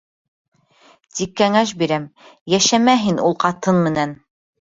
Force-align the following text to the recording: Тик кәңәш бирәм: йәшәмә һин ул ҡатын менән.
Тик 1.19 1.35
кәңәш 1.41 1.73
бирәм: 1.81 2.07
йәшәмә 2.53 2.97
һин 3.03 3.21
ул 3.29 3.37
ҡатын 3.45 3.79
менән. 3.89 4.17